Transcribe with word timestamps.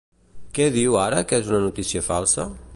Què 0.59 0.65
diu 0.77 0.97
ara 1.03 1.21
que 1.33 1.41
és 1.43 1.53
una 1.53 1.63
notícia 1.67 2.05
falsa? 2.11 2.51